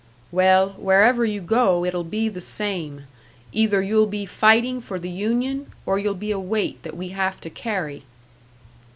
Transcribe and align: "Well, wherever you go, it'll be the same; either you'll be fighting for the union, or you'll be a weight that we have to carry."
"Well, 0.31 0.69
wherever 0.79 1.25
you 1.25 1.41
go, 1.41 1.85
it'll 1.85 2.03
be 2.03 2.27
the 2.27 2.41
same; 2.41 3.03
either 3.51 3.83
you'll 3.83 4.07
be 4.07 4.25
fighting 4.25 4.81
for 4.81 4.97
the 4.97 5.11
union, 5.11 5.71
or 5.85 5.99
you'll 5.99 6.15
be 6.15 6.31
a 6.31 6.39
weight 6.39 6.81
that 6.81 6.97
we 6.97 7.09
have 7.09 7.39
to 7.41 7.51
carry." 7.51 8.01